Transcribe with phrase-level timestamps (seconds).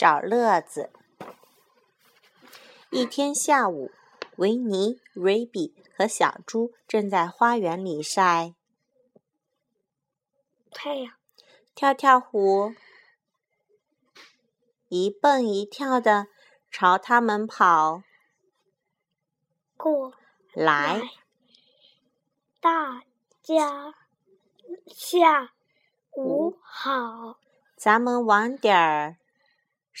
[0.00, 0.88] 找乐子。
[2.88, 3.90] 一天下午，
[4.36, 8.54] 维尼、瑞比和小猪正在花园里晒
[10.70, 11.12] 太阳。
[11.74, 12.72] 跳跳虎
[14.88, 16.28] 一蹦一跳的
[16.70, 18.02] 朝他们跑
[19.76, 20.14] 过
[20.54, 21.02] 来。
[22.58, 23.02] 大
[23.42, 23.94] 家
[24.86, 25.52] 下
[26.16, 27.38] 午好，
[27.76, 29.18] 咱们晚点儿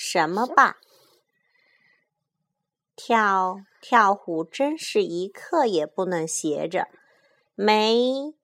[0.02, 0.78] 什么吧？
[2.96, 6.88] 跳跳虎真是一刻也不能歇着，
[7.54, 8.34] 没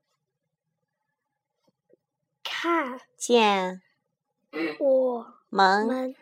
[2.44, 3.80] 看见
[4.78, 6.14] 我们们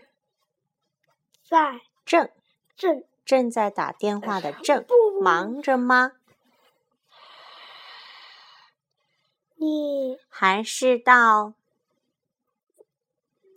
[1.42, 2.30] 在正
[2.77, 4.87] 正正在打电话的正
[5.20, 6.12] 忙着吗？
[9.56, 11.55] 你还是到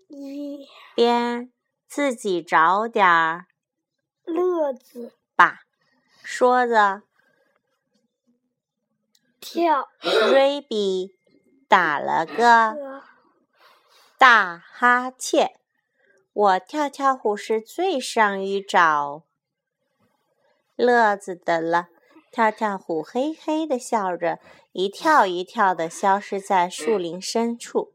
[0.07, 1.53] 一边
[1.87, 3.45] 自己找点儿
[4.25, 5.61] 乐子吧？
[6.21, 7.03] 说着，
[9.39, 9.87] 跳
[10.29, 11.15] 瑞比
[11.67, 13.03] 打了个个
[14.19, 15.59] 大哈欠。
[16.33, 19.23] 我跳跳虎是最善于找
[20.75, 21.87] 乐子的了。
[22.29, 24.39] 跳跳虎嘿嘿的笑着，
[24.73, 27.93] 一跳一跳的消失在树林深处。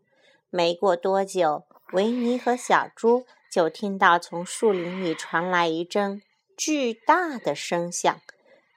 [0.51, 6.23] 没过多久，维尼和小猪就听到从树林里传来一阵
[6.57, 8.19] 巨大的声响。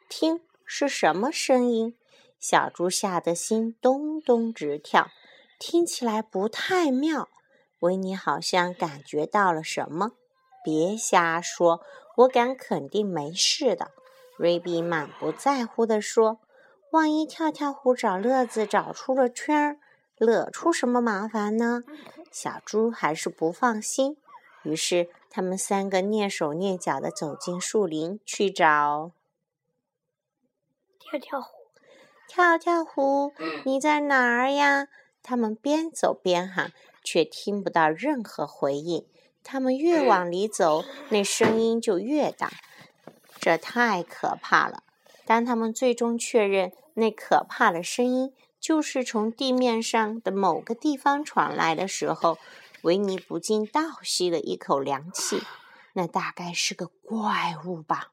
[0.09, 1.97] 听，是什么声音？
[2.41, 5.07] 小猪吓得心咚咚直跳，
[5.57, 7.29] 听起来不太妙。
[7.79, 10.11] 维尼好像感觉到了什么，
[10.61, 11.79] 别瞎说，
[12.17, 13.91] 我敢肯定没事的。
[14.37, 16.41] 瑞比满不在乎地说
[16.91, 19.77] ：“万一跳跳虎找乐子找出了圈儿，
[20.17, 21.83] 惹出什么麻烦呢？”
[22.29, 24.17] 小猪还是不放心，
[24.65, 29.11] 于是他们三个蹑手蹑脚地走进树林去找
[30.99, 31.47] 跳跳虎，
[32.27, 33.31] 跳跳虎。
[33.63, 34.87] 你在哪儿呀？
[35.21, 39.05] 他们边走边喊，却听不到任何回应。
[39.43, 42.51] 他们越往里走，那声音就越大。
[43.39, 44.83] 这太可怕了！
[45.25, 52.39] 当他们最终确认那可怕的声音就是从地面上的某个地方传来的时候，
[52.85, 55.41] 维尼不禁倒吸了一口凉气。
[55.93, 58.11] 那大概是个怪物吧？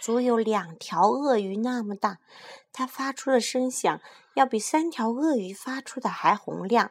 [0.00, 2.18] 足有两条鳄鱼那么大，
[2.72, 4.00] 它发出的声响
[4.34, 6.90] 要比三条鳄鱼发出的还洪亮。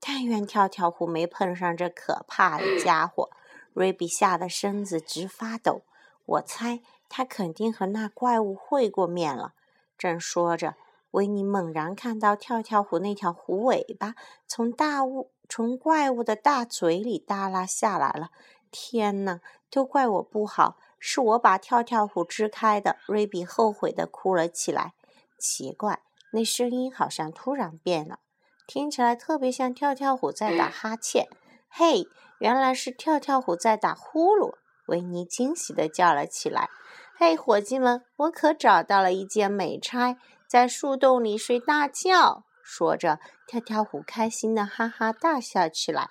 [0.00, 3.28] 但愿跳跳虎没碰上这可怕的家伙！
[3.74, 5.82] 瑞比吓得身子直发抖。
[6.24, 6.80] 我猜
[7.10, 9.52] 他肯定和那怪物会过面了。
[9.98, 10.76] 正说着，
[11.10, 14.14] 维尼猛然看到跳跳虎那条虎尾巴
[14.46, 18.30] 从大雾从怪物的大嘴里耷拉下来了。
[18.70, 19.40] 天哪！
[19.70, 22.96] 都怪我不好，是我把跳跳虎支开的。
[23.06, 24.94] 瑞比后悔的哭了起来。
[25.38, 26.00] 奇怪，
[26.32, 28.18] 那声音好像突然变了，
[28.66, 31.28] 听起来特别像跳跳虎在打哈欠。
[31.68, 34.54] 嘿，原来是跳跳虎在打呼噜。
[34.86, 36.68] 维尼惊喜地叫了起来
[37.16, 40.16] ：“嘿，伙计们，我可找到了一件美差，
[40.48, 46.08] 在树洞里睡大觉。”说着，跳跳虎开心的哈哈大笑起来。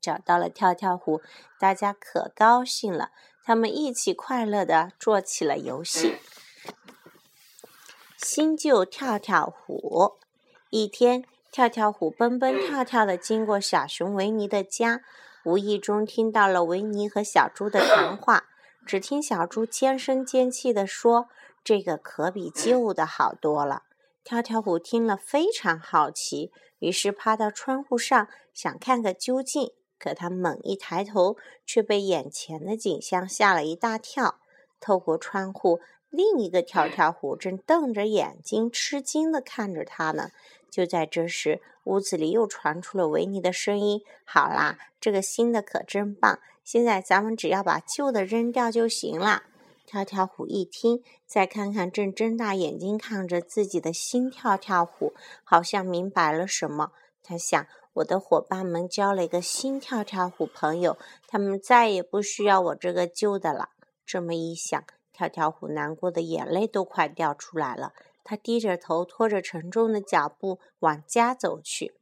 [0.00, 1.20] 找到了跳跳虎，
[1.60, 3.10] 大家可高兴了。
[3.44, 6.16] 他们一起快乐的做起了游戏。
[8.16, 10.14] 新旧跳跳虎。
[10.70, 15.02] 一天，跳跳虎蹦蹦跳跳的经过小熊维尼的家。
[15.44, 18.44] 无意中听到了维尼和小猪的谈话，
[18.86, 21.28] 只听小猪尖声尖气的说
[21.62, 23.82] ：“这个可比旧的好多了。”
[24.24, 29.72] 跳跳虎听了非常好奇，于是趴到窗户上想看个究竟。
[29.98, 34.40] 可他猛一抬头，却被眼前的景象吓了一大跳。
[34.80, 40.30] 透过窗户，另一个跳跳虎正瞪着眼睛，吃惊地看着他呢。
[40.68, 46.40] 就在这时，屋子里又传出了维尼的声音：“好啦，这个新的可真棒！
[46.64, 49.44] 现在咱们只要把旧的扔掉就行了。”
[49.92, 55.12] 跳跳虎一听，再看看正睁大眼睛看着自己的新跳跳虎，
[55.44, 56.92] 好像明白了什么。
[57.22, 60.96] 他想：“我的伙伴们交了一个新跳跳虎朋友，
[61.28, 63.68] 他们再也不需要我这个旧的了。”
[64.06, 67.92] 这么一想，跳跳虎难过的眼泪都快掉出来了。
[68.24, 71.92] 他低着头，拖着沉重的脚步往家走去。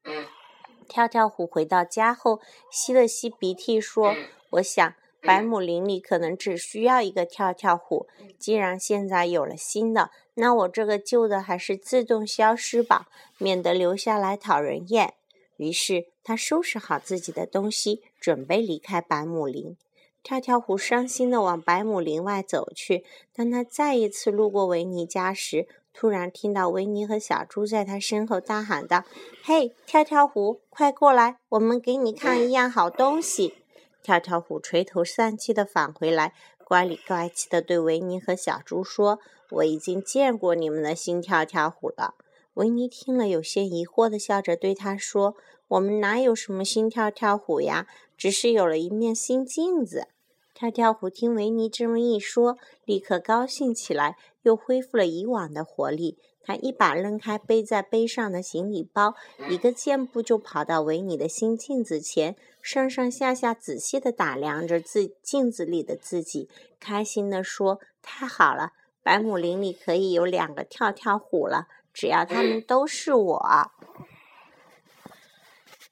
[0.88, 2.40] 跳跳虎回到家后，
[2.70, 4.14] 吸了吸鼻涕，说
[4.50, 8.08] ：“我想，百亩林里可能只需要一个跳跳虎。
[8.38, 13.06] 既然现在有了新的，那我这个旧的还是自动消失吧，
[13.38, 15.14] 免得留下来讨人厌。”
[15.56, 16.34] 于是，他。
[16.34, 19.76] 收拾好自己的东西，准备离开百亩林。
[20.22, 23.04] 跳跳虎伤心地往百亩林外走去。
[23.34, 29.04] 当他再一次路过维尼家时，突然听到维尼和小猪在他身后大喊道
[29.44, 33.56] ：“嘿，跳跳虎，快过来，我们给你看一样好东西！”
[34.02, 39.18] 跳跳虎垂头丧气地返回来，乖里乖气地对维尼和小猪说
[39.50, 42.14] ：“我已经见过你们的新跳跳虎了。”
[42.54, 45.36] 维尼听了，有些疑惑地笑着对他说
[45.68, 47.86] ：“我们哪有什么新跳跳虎呀？
[48.16, 50.08] 只是有了一面新镜子。”
[50.52, 56.18] 跳跳虎听维尼这么一说，立刻高兴起来，又恢复了以往的活力。
[56.42, 59.14] 他一把扔开背在背上的行李包，
[59.48, 66.48] 一个箭步就跑到维尼的新镜子前，上上下下仔细地打量着自镜子里的自己，
[66.80, 68.72] 开心地说：“太好了，
[69.02, 73.70] 百亩林里可以有两个跳跳虎了。”只要他们都是我。